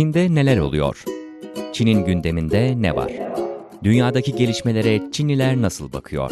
[0.00, 1.04] Çin'de neler oluyor?
[1.72, 3.12] Çin'in gündeminde ne var?
[3.84, 6.30] Dünyadaki gelişmelere Çinliler nasıl bakıyor?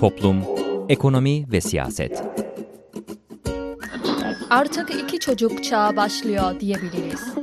[0.00, 0.44] Toplum,
[0.88, 2.22] ekonomi ve siyaset.
[4.50, 7.34] Artık iki çocuk çağı başlıyor diyebiliriz.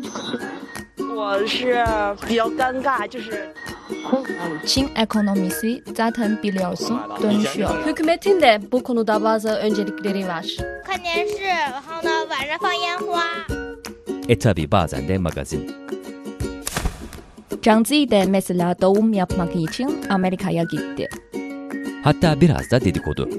[4.65, 7.85] Çin ekonomisi zaten biliyorsun dönüşüyor.
[7.85, 10.45] Hükümetin de bu konuda bazı öncelikleri var.
[14.29, 15.71] E tabi bazen de magazin.
[17.63, 21.09] Zhang Zi de mesela doğum yapmak için Amerika'ya gitti.
[22.03, 23.29] Hatta biraz da dedikodu.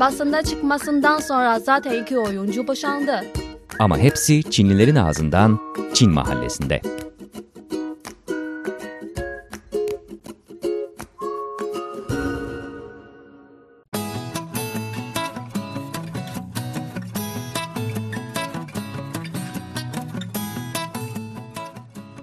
[0.00, 3.24] Basında çıkmasından sonra zaten iki oyuncu boşandı.
[3.78, 5.58] Ama hepsi Çinlilerin ağzından
[5.94, 6.80] Çin mahallesinde.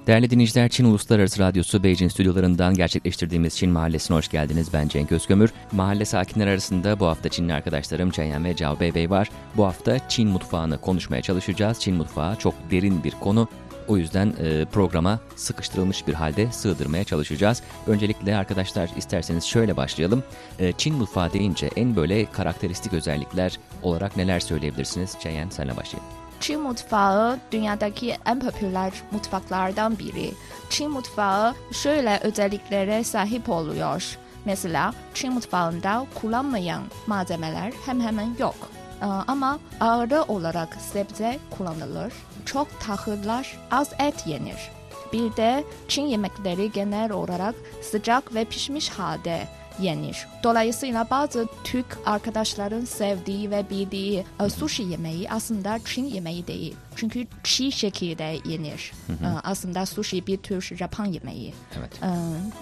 [0.07, 4.73] Değerli dinleyiciler, Çin Uluslararası Radyosu Beijing stüdyolarından gerçekleştirdiğimiz Çin Mahallesi'ne hoş geldiniz.
[4.73, 5.53] Ben Cenk Özkömür.
[5.71, 9.29] Mahalle sakinleri arasında bu hafta Çinli arkadaşlarım Ceyhan ve Cao Bey var.
[9.57, 11.79] Bu hafta Çin mutfağını konuşmaya çalışacağız.
[11.79, 13.47] Çin mutfağı çok derin bir konu.
[13.87, 17.61] O yüzden e, programa sıkıştırılmış bir halde sığdırmaya çalışacağız.
[17.87, 20.23] Öncelikle arkadaşlar isterseniz şöyle başlayalım.
[20.59, 25.15] E, Çin mutfağı deyince en böyle karakteristik özellikler olarak neler söyleyebilirsiniz?
[25.19, 26.26] Ceyhan senle başlayalım.
[26.39, 30.31] Çin mutfağı dünyadaki en popüler mutfaklardan biri.
[30.69, 34.17] Çin mutfağı şöyle özelliklere sahip oluyor.
[34.45, 38.55] Mesela Çin mutfağında kullanmayan malzemeler hem hemen yok.
[39.01, 42.13] Ee, Ama ağırlı olarak sebze kullanılır.
[42.45, 44.71] Çok tahıllar, az et yenir.
[45.13, 49.47] Bir de Çin yemekleri genel olarak sıcak ve pişmiş halde
[49.79, 50.27] yenir.
[50.43, 56.75] Dolayısıyla bazı Türk arkadaşların sevdiği ve bildiği e, sushi yemeği aslında Çin yemeği değil.
[56.97, 58.91] Çünkü çiğ şekilde yenir.
[59.09, 61.53] E, Aslında sushi bir tür Japon yemeği.
[61.79, 62.03] Evet.
[62.03, 62.07] E,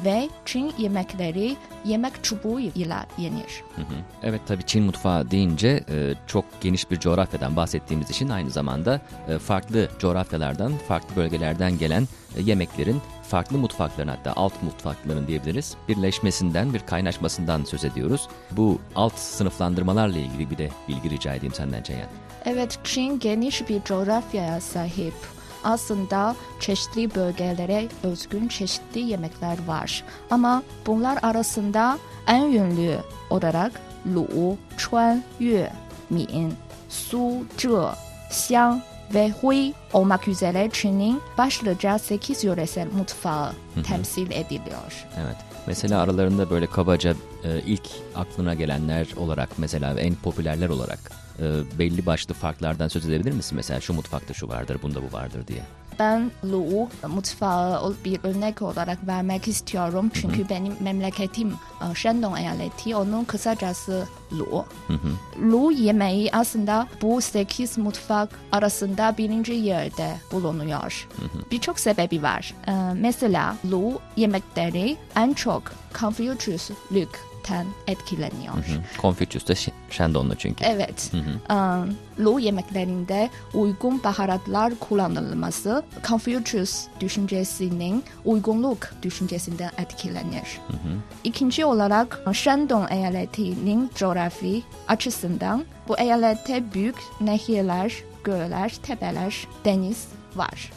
[0.06, 3.64] Ve Çin yemekleri yemek çubuğu ile yenir.
[3.76, 3.96] Hı hı.
[4.24, 9.40] Evet tabii Çin mutfağı deyince e, çok geniş bir coğrafyadan bahsettiğimiz için aynı zamanda e,
[9.40, 12.08] farklı coğrafyalardan, farklı bölgelerden gelen
[12.38, 18.28] e, yemeklerin farklı mutfakların hatta alt mutfakların diyebiliriz birleşmesinden bir kaynaşmasından söz ediyoruz.
[18.52, 22.10] Bu alt sınıflandırmalarla ilgili bir de bilgi rica edeyim senden Ceyhan.
[22.46, 25.14] Evet, Çin geniş bir coğrafyaya sahip.
[25.64, 30.04] Aslında çeşitli bölgelere özgün çeşitli yemekler var.
[30.30, 31.98] Ama bunlar arasında
[32.28, 32.98] en ünlü
[33.30, 33.72] olarak
[34.14, 35.72] Lu, Chuan, Yue,
[36.10, 36.54] Min,
[36.90, 37.70] Su, Zhe,
[38.30, 38.82] Xiang
[39.14, 43.52] ve Hui olmak üzere Çin'in başlıca 8 yöresel mutfağı
[43.88, 45.08] temsil ediliyor.
[45.18, 45.36] Evet.
[45.68, 51.44] Mesela aralarında böyle kabaca e, ilk aklına gelenler olarak mesela en popülerler olarak e,
[51.80, 53.56] belli başlı farklardan söz edebilir misin?
[53.56, 55.62] Mesela şu mutfakta şu vardır, bunda bu vardır diye.
[56.00, 60.12] Ben Lu mutfağı bir örnek olarak vermek istiyorum.
[60.14, 61.50] Çünkü benim memleketim
[61.92, 64.66] e, Shandong eyaleti, onun kısacası Lu.
[65.42, 71.08] Lu yemeği aslında bu 8 mutfak arasında birinci yerde bulunuyor.
[71.52, 72.54] Birçok sebebi var.
[72.68, 75.64] E, Mesela Lu yemekleri en çok
[77.46, 78.54] Confucius'lükten etkileniyor.
[78.54, 79.02] Hı.
[79.02, 80.66] Confucius da Ş- Shandonglu çünkü.
[80.66, 81.12] Evet.
[81.50, 81.56] Eee,
[82.20, 90.60] Lu yemeklerinde uygun baharatlar kullanılması Confucius düşüncesinin uygunluk düşüncesinden etkilenir.
[91.24, 100.08] İkinci olarak Shandong eyaletinin coğrafi açısından bu eyalette büyük nehirler, göller, tepeler, deniz
[100.38, 100.72] var.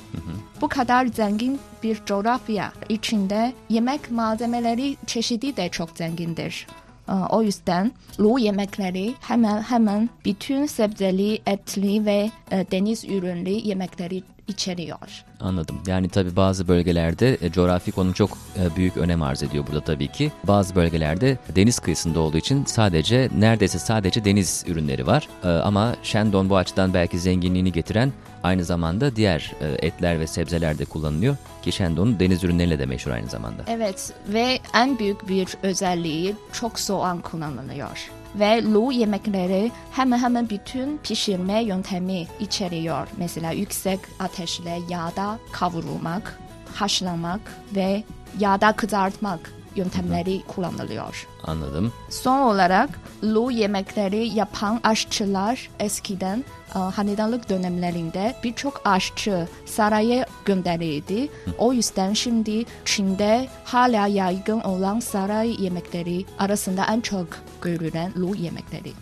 [0.61, 6.67] Bu kadar zengin bir coğrafya içinde yemek malzemeleri çeşidi de çok zengindir.
[7.09, 14.23] Ee, O yüzden Lu yemekleri hemen hemen bütün sebzeli, etli ve e, deniz ürünlü yemekleri
[14.49, 15.25] içeriyor.
[15.41, 15.77] Anladım.
[15.87, 20.09] Yani tabii bazı bölgelerde e, coğrafi konum çok e, büyük önem arz ediyor burada tabii
[20.09, 20.33] ki.
[20.45, 25.29] Bazı bölgelerde deniz kıyısında olduğu için sadece neredeyse sadece deniz ürünleri var.
[25.45, 28.13] E, ama Shandong bu açıdan belki zenginliğini getiren
[28.43, 31.37] aynı zamanda diğer e, etler ve sebzeler de kullanılıyor.
[31.63, 33.63] Ki Shandong deniz ürünleriyle de meşhur aynı zamanda.
[33.67, 38.11] Evet ve en büyük bir özelliği çok soğan kullanılıyor.
[38.35, 43.09] Ve Lu yemekleri hemen hemen bütün pişirme yöntemi içeriyor.
[43.17, 46.39] Mesela yüksek ateşle yağda kavrulmak,
[46.75, 47.41] haşlamak
[47.75, 48.05] ve
[48.39, 51.27] yağda kızartmak yöntemleri kullanılıyor.
[51.45, 51.93] Anladım.
[52.11, 52.91] Son olarak
[53.25, 56.45] Lu yemekleri yapan aşçılar eskiden
[56.75, 61.29] e, hanedanlık dönemlerinde birçok aşçı saraya gönderildi.
[61.59, 67.27] O yüzden şimdi Çin'de hala yaygın olan saray yemekleri arasında en çok
[67.63, 68.93] görülen Lu yemekleri.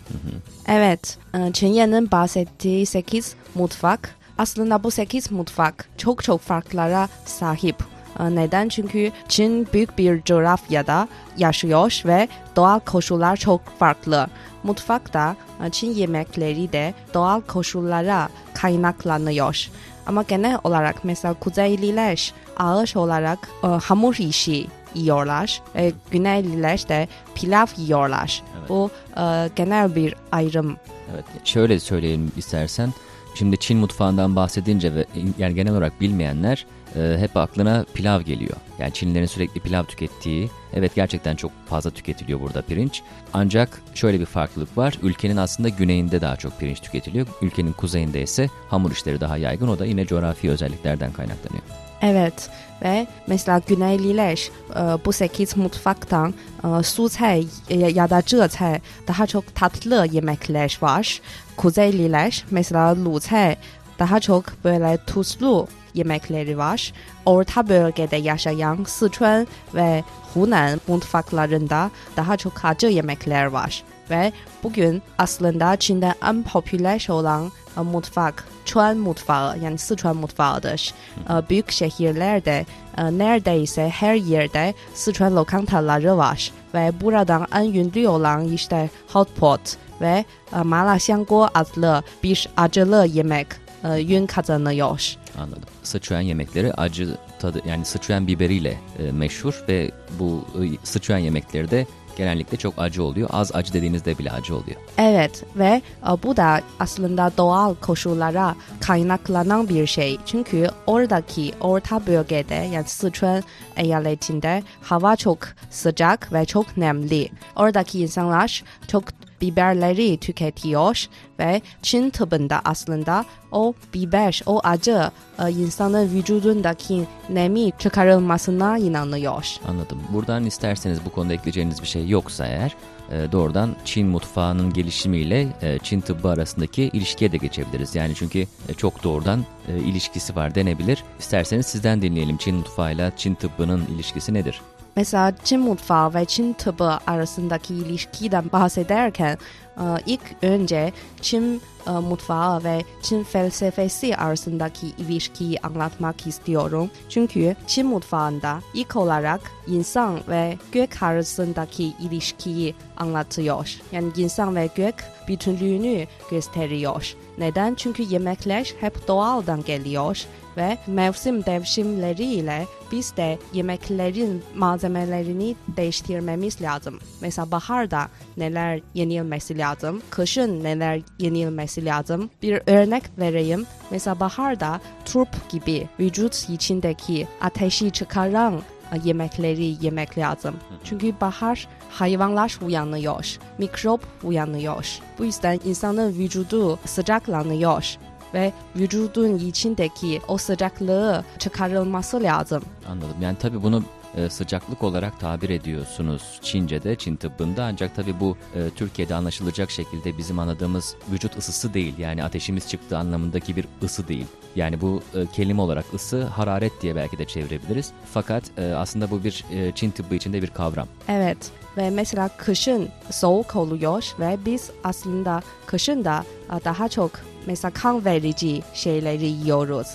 [0.67, 7.96] Evet, e, Çinye'nin bahsettiği 8 mutfak aslında bu 8 mutfak çok çok farklara sahip.
[8.19, 8.69] Ee, Neden?
[8.69, 14.27] Çünkü Çin büyük bir coğrafyada yaşıyor ve doğal koşullar çok farklı.
[14.63, 15.35] Mutfakta
[15.65, 19.69] e, Çin yemekleri de doğal koşullara kaynaklanıyor.
[20.05, 25.61] Ama genel olarak mesela Kuzeyliler ağır olarak e, hamur işi yiyorlar.
[25.75, 28.43] E, Güneyliler de pilav yiyorlar.
[28.59, 28.69] Evet.
[28.69, 30.77] Bu e, genel bir ayrım.
[31.13, 32.93] Evet, şöyle söyleyelim istersen.
[33.37, 35.05] Şimdi Çin mutfağından bahsedince ve
[35.37, 38.55] yani genel olarak bilmeyenler e, hep aklına pilav geliyor.
[38.79, 43.01] Yani Çinlilerin sürekli pilav tükettiği, evet gerçekten çok fazla tüketiliyor burada pirinç.
[43.33, 44.97] Ancak şöyle bir farklılık var.
[45.03, 47.27] Ülkenin aslında güneyinde daha çok pirinç tüketiliyor.
[47.41, 49.67] Ülkenin kuzeyinde ise hamur işleri daha yaygın.
[49.67, 51.86] O da yine coğrafi özelliklerden kaynaklanıyor.
[52.01, 52.49] Evet
[52.83, 56.33] ve mesela Güneyliler e, bu 8 mutfaktan
[56.63, 61.21] e, su çay e, ya da çay daha çok tatlı yemekler var.
[61.57, 63.55] Kuzeyliler mesela lu çay
[63.99, 66.93] daha çok böyle tuzlu yemekleri var.
[67.25, 70.03] Orta bölgede yaşayan Sichuan ve
[70.33, 73.83] Hunan mutfaklarında daha çok acı yemekler var.
[74.09, 74.31] Ve
[74.63, 80.93] bugün aslında Çin'de en popüler olan e, mutfak Çuan mutfağı yani Sichuan mutfağıdır.
[81.29, 82.65] E, Büyük şehirlerde
[82.97, 86.51] e, neredeyse her yerde Sichuan lokantaları var.
[86.73, 89.61] Ve buradan en ünlü olan işte hot pot
[90.01, 90.25] ve
[90.63, 93.47] mala xiangguo adlı bir acılı yemek
[93.83, 95.15] e, ün kazanıyor.
[95.37, 95.69] Anladım.
[95.83, 98.77] Sıçuan yemekleri acı tadı yani sıçuan biberiyle
[99.11, 100.45] meşhur ve bu
[100.83, 101.87] sıçuan yemekleri de
[102.17, 103.29] genellikle çok acı oluyor.
[103.31, 104.77] Az acı dediğinizde bile acı oluyor.
[104.97, 110.17] Evet ve e, bu da aslında doğal koşullara kaynaklanan bir şey.
[110.25, 113.43] Çünkü oradaki orta bölgede yani Sichuan
[113.77, 117.29] eyaletinde hava çok sıcak ve çok nemli.
[117.55, 119.03] Oradaki insanlar çok
[119.41, 121.05] biberleri tüketiyor
[121.39, 129.45] ve Çin tıbbında aslında o biber, o acı e, insanın vücudundaki nemi çıkarılmasına inanıyor.
[129.67, 129.99] Anladım.
[130.13, 132.75] Buradan isterseniz bu konuda ekleyeceğiniz bir şey yoksa eğer
[133.11, 137.95] e, doğrudan Çin mutfağının gelişimiyle e, Çin tıbbı arasındaki ilişkiye de geçebiliriz.
[137.95, 139.45] Yani çünkü e, çok doğrudan
[139.85, 141.03] ilişkisi var denebilir.
[141.19, 144.61] İsterseniz sizden dinleyelim Çin mutfağıyla Çin tıbbının ilişkisi nedir?
[144.97, 149.37] Mesela Çin mutfağı ve Çin tıbbı arasındaki ilişkiden bahsederken
[149.77, 156.89] e, ilk önce Çin e, mutfağı ve Çin felsefesi arasındaki ilişkiyi anlatmak istiyorum.
[157.09, 163.79] Çünkü Çin mutfağında ilk olarak insan ve gök arasındaki ilişkiyi anlatıyor.
[163.91, 164.95] Yani insan ve gök
[165.27, 167.15] bütünlüğünü gösteriyor.
[167.37, 167.75] Neden?
[167.75, 170.25] Çünkü yemekler hep doğaldan geliyor
[170.57, 176.99] ve mevsim devşimleriyle biz de yemeklerin malzemelerini değiştirmemiz lazım.
[177.21, 178.07] Mesela baharda
[178.37, 179.66] neler yenilmesi lazım,
[180.09, 182.29] kışın neler yenilmesi lazım.
[182.41, 183.65] Bir örnek vereyim.
[183.91, 188.61] Mesela baharda turp gibi vücut içindeki ateşi çıkaran
[188.91, 190.55] e, yemekleri yemek lazım.
[190.83, 194.99] Çünkü bahar hayvanlar uyanıyor, mikrop uyanıyor.
[195.19, 197.97] Bu yüzden insanın vücudu sıcaklanıyor
[198.33, 202.63] ve vücudun içindeki o sıcaklığı çıkarılması lazım.
[202.89, 203.15] Anladım.
[203.21, 203.83] Yani tabii bunu
[204.17, 210.17] e, sıcaklık olarak tabir ediyorsunuz Çince'de, Çin tıbbında ancak tabii bu e, Türkiye'de anlaşılacak şekilde
[210.17, 211.97] bizim anladığımız vücut ısısı değil.
[211.97, 214.25] Yani ateşimiz çıktığı anlamındaki bir ısı değil.
[214.55, 217.91] Yani bu e, kelime olarak ısı hararet diye belki de çevirebiliriz.
[218.13, 220.87] Fakat e, aslında bu bir e, Çin tıbbı içinde bir kavram.
[221.07, 221.37] Evet
[221.77, 226.23] ve mesela kışın soğuk oluyor ve biz aslında kışın da
[226.65, 227.11] daha çok
[227.45, 229.87] mesela kan verici şeyleri yiyoruz.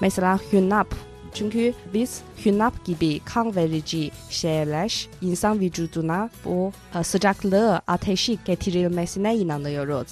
[0.00, 0.94] Mesela hünnap.
[1.34, 10.08] Çünkü biz hünnap gibi kan verici şeyler insan vücuduna bu e, sıcaklığı, ateşi getirilmesine inanıyoruz.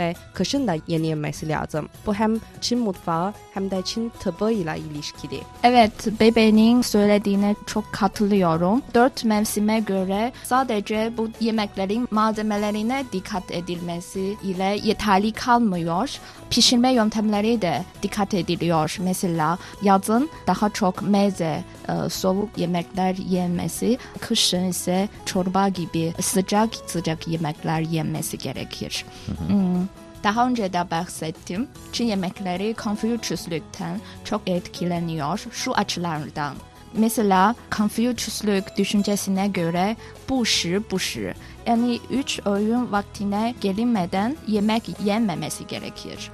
[0.00, 1.88] Ve kışın da yenilmesi lazım.
[2.06, 5.40] Bu hem Çin mutfağı hem de Çin tıbbıyla ilişkili.
[5.62, 8.82] Evet, bebeğinin söylediğine çok katılıyorum.
[8.94, 16.18] Dört mevsime göre sadece bu yemeklerin malzemelerine dikkat edilmesi ile yeterli kalmıyor.
[16.50, 18.96] Pişirme yöntemleri de dikkat ediliyor.
[19.00, 27.28] Mesela yazın daha çok meze, e, soğuk yemekler yenmesi, kışın ise çorba gibi sıcak sıcak
[27.28, 29.04] yemekler yenmesi gerekir.
[29.26, 29.86] Hmm.
[30.24, 36.54] Daha önce de bahsettim, Çin yemekleri Konfüçyüslükten çok etkileniyor şu açılardan.
[36.94, 39.96] Mesela Konfüçyüslük düşüncesine göre
[40.28, 41.34] bu şi bu şi
[41.66, 46.30] yani üç öğün vaktine gelinmeden yemek yenmemesi gerekir.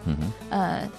[0.53, 0.57] Ee,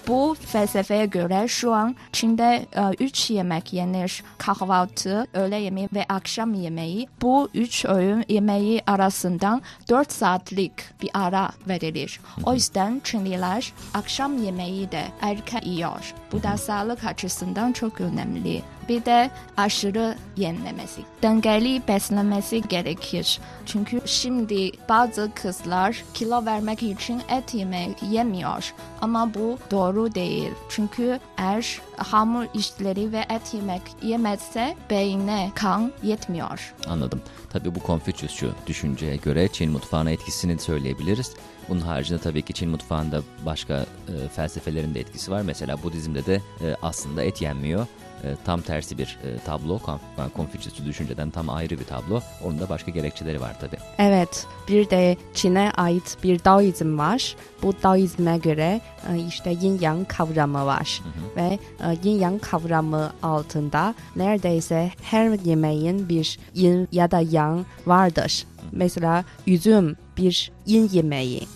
[0.08, 4.22] bu felsefeye göre şu an Çin'de e, üç yemek yenir.
[4.38, 7.08] Kahvaltı, öğle yemeği ve akşam yemeği.
[7.22, 12.20] Bu üç öğün yemeği arasından dört saatlik bir ara verilir.
[12.44, 16.14] O yüzden Çinliler akşam yemeği de erken yiyor.
[16.32, 18.62] Bu da sağlık açısından çok önemli.
[18.88, 23.40] Bir de aşırı yenmemesi, dengeli beslenmesi gerekir.
[23.66, 28.74] Çünkü şimdi bazı kızlar kilo vermek için et yemek yemiyor.
[29.00, 30.50] Ama bu doğru değil.
[30.68, 36.74] Çünkü eğer hamur işleri ve et yemek yemezse beyne kan yetmiyor.
[36.88, 37.20] Anladım.
[37.52, 41.34] Tabii bu Konfüçyüsçü düşünceye göre Çin mutfağına etkisini söyleyebiliriz.
[41.68, 43.74] Bunun haricinde tabii ki Çin mutfağında başka
[44.08, 45.42] e, felsefelerin de etkisi var.
[45.42, 47.86] Mesela Budizm'de de e, aslında et yenmiyor.
[48.24, 49.76] E, tam tersi bir e, tablo.
[49.78, 52.20] Konf- Konfüçyüsçü düşünceden tam ayrı bir tablo.
[52.44, 53.76] Onun da başka gerekçeleri var tabii.
[53.98, 57.36] Evet, bir de Çin'e ait bir Daoizm var.
[57.62, 58.80] Bu Daoizm'e göre
[59.12, 61.02] e, işte yin yang kavramı var.
[61.36, 68.44] Ve e, yin yang kavramı altında neredeyse her yemeğin bir yin ya da yang vardır.
[68.72, 71.46] Mesela üzüm bir yin yemeği.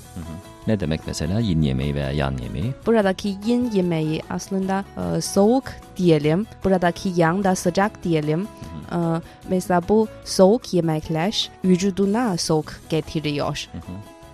[0.67, 2.75] Ne demek mesela yin yemeği veya yan yemeği?
[2.87, 5.65] Buradaki yin yemeği aslında e, soğuk
[5.97, 6.47] diyelim.
[6.65, 8.49] Buradaki yang da sıcak diyelim.
[8.93, 8.99] E,
[9.49, 13.69] mesela bu soğuk yemekler vücuduna soğuk getiriyor.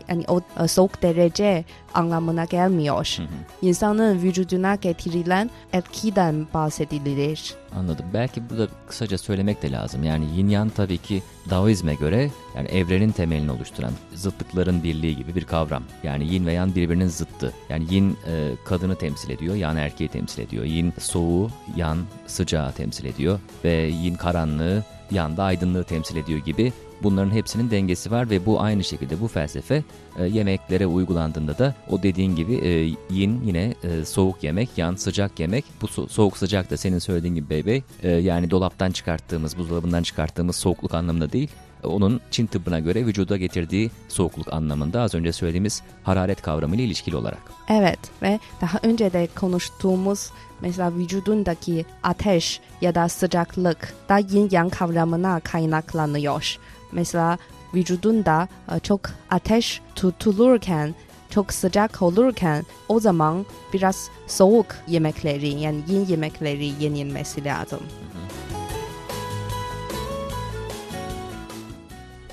[0.08, 1.64] Yani o e, soğuk derece
[1.98, 3.16] anlamına gelmiyor.
[3.62, 7.54] İnsanın vücuduna getirilen etkiden bahsedilir.
[7.76, 8.06] Anladım.
[8.14, 10.04] Belki burada kısaca söylemek de lazım.
[10.04, 15.44] Yani yin yang tabii ki Daoizme göre yani evrenin temelini oluşturan zıtlıkların birliği gibi bir
[15.44, 15.82] kavram.
[16.02, 17.52] Yani yin ve yang birbirinin zıttı.
[17.68, 20.64] Yani yin e, kadını temsil ediyor, yang erkeği temsil ediyor.
[20.64, 26.72] Yin soğuğu, yang sıcağı temsil ediyor ve yin karanlığı, yang da aydınlığı temsil ediyor gibi
[27.02, 29.84] Bunların hepsinin dengesi var ve bu aynı şekilde bu felsefe
[30.18, 32.70] e, yemeklere uygulandığında da o dediğin gibi e,
[33.14, 35.64] yin yine e, soğuk yemek, yan sıcak yemek.
[35.82, 40.56] Bu so- soğuk sıcak da senin söylediğin gibi bebe e, yani dolaptan çıkarttığımız, buzdolabından çıkarttığımız
[40.56, 41.48] soğukluk anlamında değil.
[41.84, 47.42] Onun Çin tıbbına göre vücuda getirdiği soğukluk anlamında az önce söylediğimiz hararet kavramıyla ilişkili olarak.
[47.68, 50.30] Evet ve daha önce de konuştuğumuz
[50.60, 56.58] mesela vücudundaki ateş ya da sıcaklık da yin yang kavramına kaynaklanıyor.
[56.92, 57.38] Mesela
[57.74, 60.94] vücudunda e, çok ateş tutulurken,
[61.30, 67.80] çok sıcak olurken o zaman biraz soğuk yemekleri yani yin yemekleri yenilmesi lazım.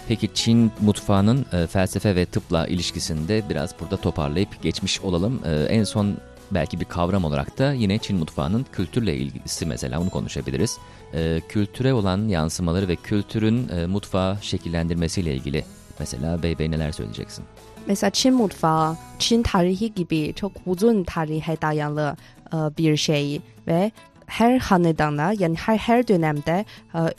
[0.08, 5.42] Peki Çin mutfağının e, felsefe ve tıpla ilişkisinde biraz burada toparlayıp geçmiş olalım.
[5.46, 6.18] E, en son
[6.52, 10.78] belki bir kavram olarak da yine Çin mutfağının kültürle ilgisi mesela onu konuşabiliriz.
[11.14, 15.66] E, kültüre olan yansımaları ve kültürün e, mutfağı şekillendirmesiyle ilgili
[16.00, 17.46] mesela Bey Bey neler söyleyeceksin?
[17.88, 22.16] Mesela Çin mutfağı, Çin tarihi gibi çok uzun tarihe dayalı
[22.54, 23.92] bir şey ve
[24.26, 26.66] her hanedanda yani her her dönemde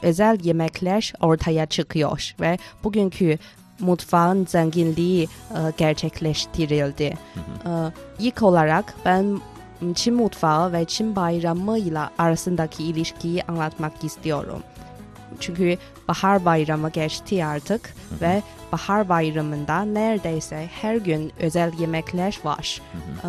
[0.02, 3.38] özel yemekler ortaya çıkıyor ve bugünkü
[3.80, 5.28] mutfağın zenginliği
[5.76, 7.02] gerçekleştirildi.
[7.04, 7.14] E,
[8.18, 9.40] ilk olarak ben
[9.94, 14.62] Çin mutfağı ve Çin bayramıyla arasındaki ilişkiyi anlatmak istiyorum.
[15.40, 15.78] Çünkü
[16.09, 18.42] bahar bayramı geçti artık ve
[18.73, 22.83] bahar bayramında neredeyse her gün özel yemekler var.
[23.25, 23.28] Ee,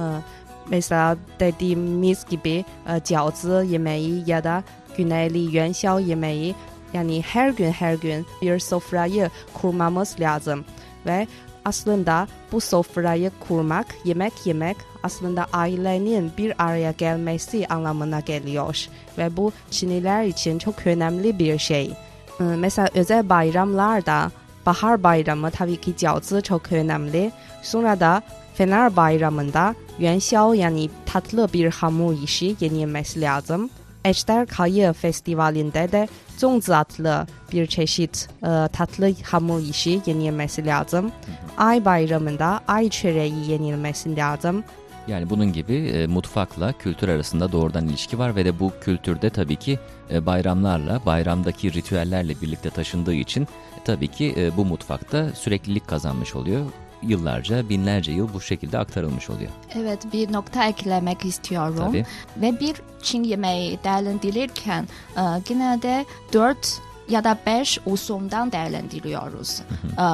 [0.69, 4.63] mesela dediğimiz gibi e, jiaozi yemeği ya da
[4.97, 6.55] güneyli yuanxiao yemeği
[6.93, 10.65] yani her gün her gün bir sofrayı kurmamız lazım.
[11.05, 11.27] Ve
[11.65, 14.77] aslında bu sofrayı kurmak, yemek yemek
[15.07, 18.87] aslında ailenin bir araya gelmesi anlamına geliyor
[19.17, 21.91] ve bu Çinliler için çok önemli bir şey.
[22.39, 24.31] Ee, Mesela özel bayramlarda
[24.65, 27.31] bahar bayramı tabii ki jiaozi çok önemli.
[27.63, 28.21] Sonra da
[28.53, 33.69] Fener bayramında yuanxiao yani tatlı bir hamur işi yenilmesi lazım.
[34.05, 41.11] Ejder Kayı Festivali'nde de zongzi adlı bir çeşit e, tatlı hamur işi yenilmesi lazım.
[41.57, 44.63] Ay bayramında ay çöreği yenilmesi lazım.
[45.07, 49.55] Yani bunun gibi e, mutfakla kültür arasında doğrudan ilişki var ve de bu kültürde tabii
[49.55, 49.79] ki
[50.11, 53.47] e, bayramlarla, bayramdaki ritüellerle birlikte taşındığı için e,
[53.85, 56.65] tabii ki e, bu mutfakta süreklilik kazanmış oluyor.
[57.03, 59.51] Yıllarca, binlerce yıl bu şekilde aktarılmış oluyor.
[59.75, 61.83] Evet bir nokta eklemek istiyorum.
[61.87, 62.05] Tabii.
[62.37, 64.87] Ve bir Çin yemeği değerlendirirken
[65.17, 69.61] e, genelde dört ya da beş usuldan değerlendiriyoruz.
[69.97, 70.05] E,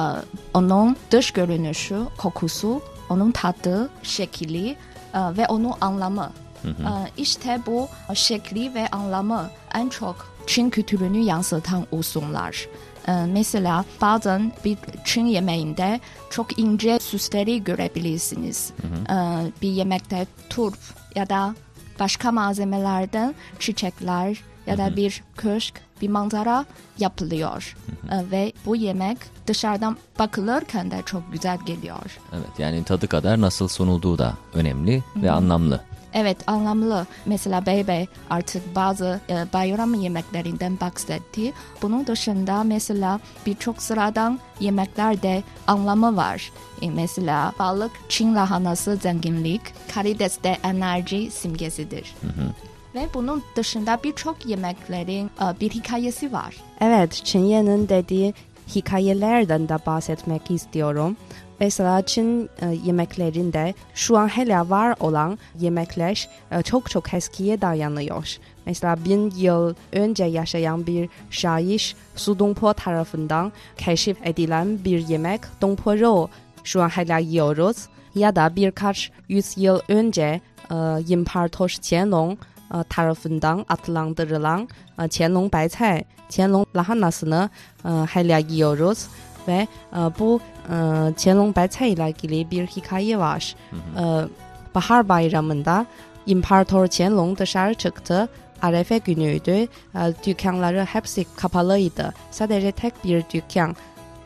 [0.54, 4.76] onun dış görünüşü, kokusu, onun tadı, şekli e,
[5.14, 6.30] ve onun anlamı.
[6.64, 12.66] E, işte bu şekli ve anlamı en çok Çin kültürünü yansıtan usuller.
[13.08, 18.72] Ee, mesela bazen bir Çin yemeğinde çok ince süsleri görebilirsiniz.
[19.10, 19.14] Ee,
[19.62, 20.78] bir yemekte turp
[21.14, 21.54] ya da
[22.00, 26.64] başka malzemelerden çiçekler ya da bir köşk, bir manzara
[26.98, 27.76] yapılıyor.
[28.10, 32.18] Ee, ve bu yemek dışarıdan bakılırken de çok güzel geliyor.
[32.32, 35.80] Evet yani tadı kadar nasıl sunulduğu da önemli ve anlamlı.
[36.14, 37.06] Evet anlamlı.
[37.26, 41.52] Mesela Bebe artık bazı e, bayram yemeklerinden bahsetti.
[41.82, 46.52] Bunun dışında mesela birçok sıradan yemeklerde anlamı var.
[46.82, 49.60] E, mesela balık Çin lahanası zenginlik,
[49.94, 52.14] karides de enerji simgesidir.
[52.94, 56.56] Ve bunun dışında birçok yemeklerin e, bir hikayesi var.
[56.80, 58.34] Evet, Çinye'nin dediği
[58.74, 61.16] hikayelerden de bahsetmek istiyorum.
[61.60, 68.36] Mesela Çin e, yemeklerinde şu an hala var olan yemekler e, çok çok eskiye dayanıyor.
[68.66, 75.98] Mesela bin yıl önce yaşayan bir şair Su Dongpo tarafından keşif edilen bir yemek Dongpo
[75.98, 76.28] Rou
[76.64, 77.76] şu an hala yiyoruz.
[78.14, 80.74] Ya da birkaç yüzyıl önce e,
[81.08, 82.38] İmparator Qianlong
[82.74, 84.68] e, tarafından adlandırılan
[85.02, 87.50] e, Qianlong Baicai, Qianlong lahanasını
[87.84, 88.40] e, hala
[89.48, 90.40] ve e, bu
[90.70, 93.56] e, ile ilgili hikaye var.
[93.72, 94.04] E,
[94.74, 95.86] bahar bayramında
[96.26, 98.28] İmparator Qianlong dışarı çıktı.
[98.62, 99.50] Arefe günüydü.
[99.50, 99.68] E,
[100.26, 102.14] dükkanları hepsi kapalıydı.
[102.30, 103.76] Sadece tek bir dükkan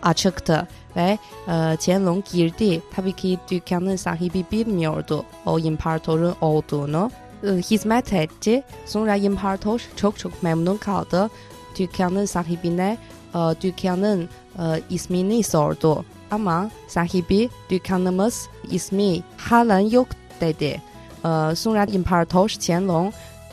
[0.02, 2.82] açıktı ve e, Qianlong girdi.
[2.96, 7.10] Tabii ki dükkanın sahibi bilmiyordu o imparatorun olduğunu.
[7.44, 8.62] E, hizmet etti.
[8.86, 11.30] Sonra imparator çok çok memnun kaldı.
[11.78, 12.96] Dükkanın sahibine
[13.34, 14.28] e, dükkanın
[14.58, 16.04] e, ismini sordu.
[16.30, 20.08] Ama sahibi dükkanımız ismi halen yok
[20.40, 20.82] dedi.
[21.24, 23.12] E, sonra imparator Qianlong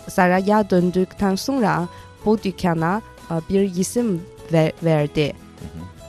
[0.09, 1.87] saraya döndükten sonra
[2.25, 3.01] bu dükkana
[3.31, 4.21] e, bir isim
[4.53, 5.33] ver- verdi.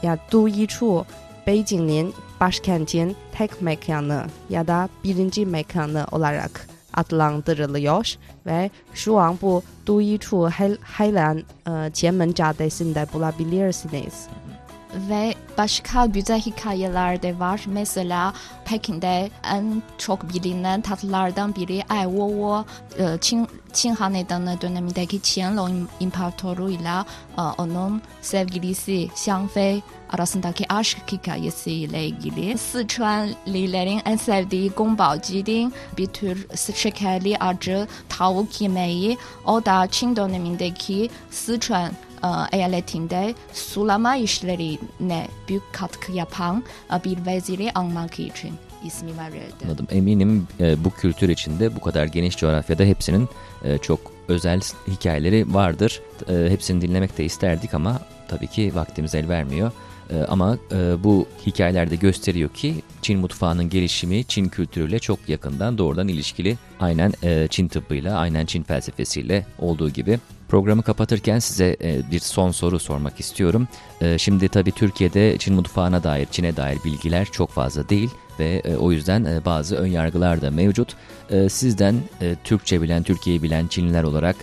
[0.03, 1.05] Ya Du Yichu,
[1.47, 8.15] Beijing'in başkentin tek mekanı ya da birinci mekanı olarak adlandırılıyor
[8.47, 9.63] ve şu an bu
[10.01, 14.29] Yichu Hel- halen e, Tianmen Caddesi'nde bulabilirsiniz.
[14.97, 17.61] Ve başka güzel hikayeler de var.
[17.67, 18.33] Mesela
[18.65, 22.65] Pekin'de en çok bilinen tatlılardan biri Ai Wo Wo.
[23.03, 27.07] e, Çin, Çin Hanedanı dönemindeki Qianlong İmparatorluğuyla
[27.39, 32.59] e, onun sevgilisi Xiang Fei arasındaki aşk hikayesiyle ilgili.
[32.59, 39.19] Sichuanlilerin en sevdiği Gongbao Jiding bir tür şekerli acı tavuk yemeği.
[39.47, 41.91] O da Çin dönemindeki Sichuan
[42.53, 46.65] eyaletinde sulama işlerine büyük katkı yapan
[47.05, 48.53] bir veziri anmak için
[48.85, 49.65] ismi verildi.
[49.65, 49.87] Anladım.
[49.91, 53.29] Eminim e, bu kültür içinde bu kadar geniş coğrafyada hepsinin
[53.65, 56.01] e, çok özel hikayeleri vardır.
[56.29, 59.73] E, hepsini dinlemek de isterdik ama tabii ki vaktimiz el vermiyor.
[60.11, 66.09] E, ama e, bu hikayelerde gösteriyor ki Çin mutfağının gelişimi Çin kültürüyle çok yakından doğrudan
[66.09, 66.57] ilişkili.
[66.81, 70.19] Aynen e, Çin tıbbıyla, aynen Çin felsefesiyle olduğu gibi.
[70.49, 73.69] Programı kapatırken size e, bir son soru sormak istiyorum.
[74.01, 78.77] E, şimdi tabii Türkiye'de Çin mutfağına dair, Çin'e dair bilgiler çok fazla değil ve e,
[78.77, 80.97] o yüzden bazı ön yargılar da mevcut.
[81.49, 81.95] Sizden
[82.45, 84.37] Türkçe bilen, Türkiye'yi bilen Çinliler olarak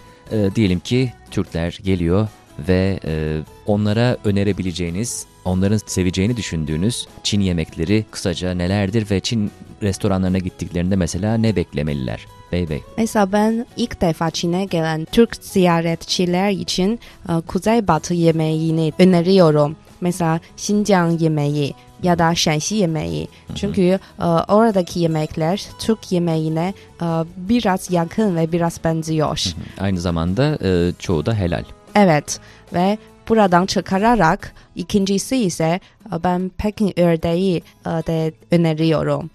[0.56, 2.28] diyelim ki Türkler geliyor
[2.60, 10.96] ve e, onlara önerebileceğiniz, onların seveceğini düşündüğünüz Çin yemekleri kısaca nelerdir ve Çin restoranlarına gittiklerinde
[10.96, 12.26] mesela ne beklemeliler?
[12.52, 12.84] Bey bey.
[12.98, 19.76] Mesela ben ilk defa Çin'e gelen Türk ziyaretçiler için e, Kuzeybatı yemeğini öneriyorum.
[20.02, 23.28] Mesela Xinjiang yemeği ya da Shanxi yemeği.
[23.56, 27.06] Çünkü e, oradaki yemekler Türk yemeğine e,
[27.38, 29.44] biraz yakın ve biraz benziyor.
[29.80, 31.64] Aynı zamanda e, çoğu da helal.
[31.96, 32.40] Evet
[32.74, 32.98] ve
[33.30, 35.80] buradan çıkararak ikincisi ise
[36.14, 39.30] e, ben Pekin ördeği e, de öneriyorum.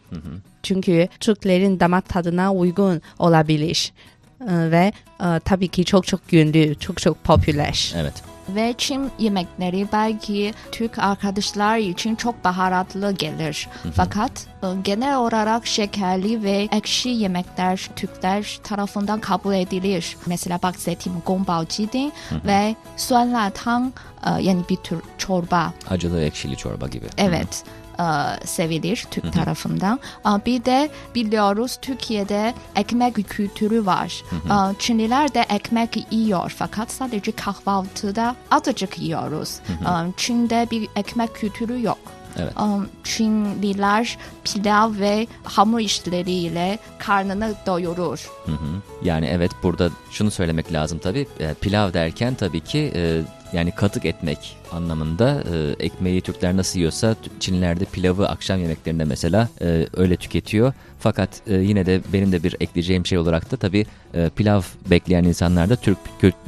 [0.62, 3.92] Çünkü Türklerin damak tadına uygun olabilir.
[4.40, 4.92] E, Ve
[5.44, 7.94] tabii ki çok çok ünlü, çok çok popüler.
[7.96, 8.14] Evet.
[8.48, 13.68] Ve Çin yemekleri belki Türk arkadaşlar için çok baharatlı gelir.
[13.94, 20.16] Fakat e, genel olarak şekerli ve ekşi yemekler Türkler tarafından kabul edilir.
[20.26, 22.12] Mesela bahsettiğim Gongbao Jiding
[22.44, 23.92] ve Suan La Tang
[24.26, 25.72] e, yani bir tür çorba.
[25.90, 27.06] Acılı ekşili çorba gibi.
[27.18, 27.87] Evet e,
[28.44, 30.00] sevilir Türk tarafından.
[30.26, 34.22] E, Bir de biliyoruz Türkiye'de ekmek kültürü var.
[34.32, 39.58] E, Çinliler de ekmek yiyor fakat sadece kahvaltıda azıcık yiyoruz.
[39.68, 41.98] E, Çin'de bir ekmek kültürü yok.
[42.38, 42.52] Evet.
[42.56, 42.64] E,
[43.04, 48.30] Çinliler pilav ve hamur işleriyle karnını doyurur.
[48.46, 48.82] Hı hı.
[49.02, 51.26] Yani evet burada şunu söylemek lazım tabii.
[51.40, 57.16] E, pilav derken tabii ki e, yani katık etmek anlamında e, ekmeği Türkler nasıl yiyorsa
[57.40, 60.72] Çinlilerde pilavı akşam yemeklerinde mesela e, öyle tüketiyor.
[60.98, 65.24] Fakat e, yine de benim de bir ekleyeceğim şey olarak da tabii e, pilav bekleyen
[65.24, 65.98] insanlar da Türk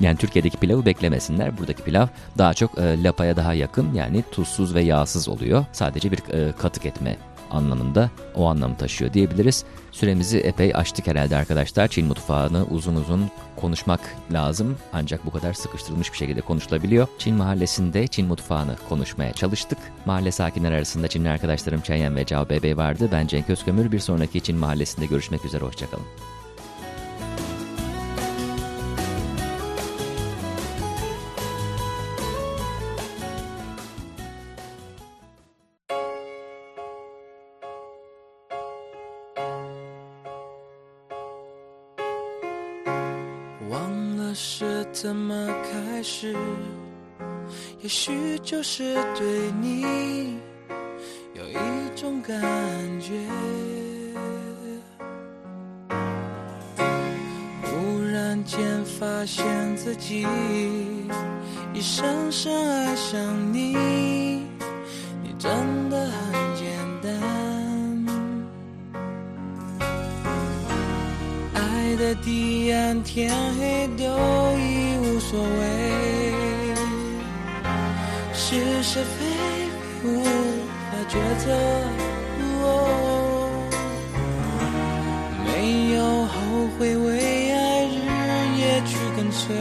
[0.00, 1.58] yani Türkiye'deki pilavı beklemesinler.
[1.58, 2.06] Buradaki pilav
[2.38, 5.64] daha çok e, lapaya daha yakın yani tuzsuz ve yağsız oluyor.
[5.72, 7.16] Sadece bir e, katık etme
[7.50, 9.64] anlamında o anlamı taşıyor diyebiliriz.
[9.92, 11.88] Süremizi epey açtık herhalde arkadaşlar.
[11.88, 14.00] Çin mutfağını uzun uzun konuşmak
[14.32, 17.08] lazım ancak bu kadar sıkıştırılmış bir şekilde konuşulabiliyor.
[17.18, 19.78] Çin mahallesinde Çin mutfağını konuşmaya çalıştık.
[20.06, 23.08] Mahalle sakinler arasında Çinli arkadaşlarım Çenyen ve Cao Bebe vardı.
[23.12, 23.92] Ben Cenk Özkömür.
[23.92, 25.64] Bir sonraki Çin mahallesinde görüşmek üzere.
[25.64, 26.39] Hoşçakalın.
[65.50, 66.14] 真的很
[66.54, 66.62] 简
[67.02, 67.10] 单。
[71.54, 71.58] 爱
[71.96, 74.04] 的彼岸，天黑都
[74.56, 75.18] 已无。
[75.18, 75.50] 所谓
[78.32, 79.26] 是是非
[80.00, 80.30] 非无法
[81.08, 81.44] 抉择，
[85.44, 85.48] 没
[85.94, 86.32] 有后
[86.78, 87.08] 悔为
[87.52, 87.96] 爱日
[88.58, 89.54] 夜去跟随，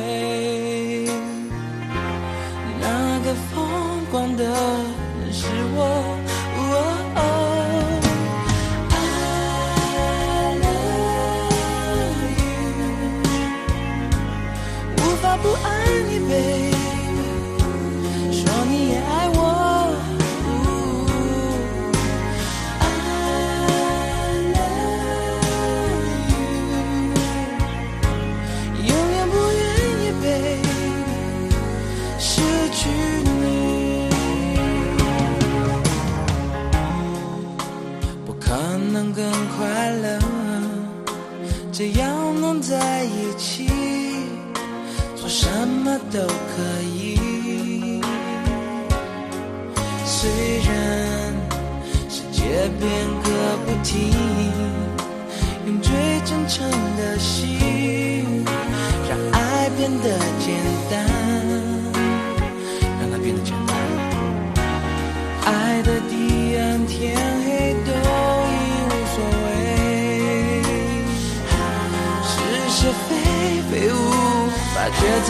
[74.89, 75.29] 无法抉择。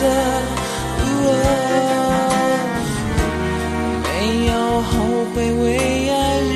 [4.02, 4.90] 没有后
[5.34, 5.64] 悔，为
[6.10, 6.50] 爱日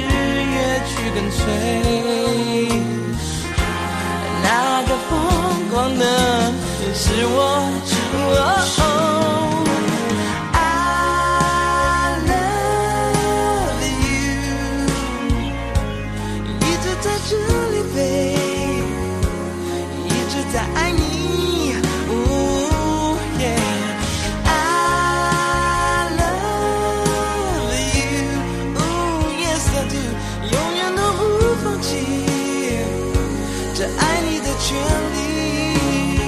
[0.54, 1.40] 夜去跟随。
[4.42, 4.48] 那
[4.82, 5.12] 个疯
[5.70, 6.02] 狂的
[6.94, 7.36] 是我。
[8.78, 8.93] 哦
[33.76, 34.76] 这爱你的权
[35.14, 36.23] 利。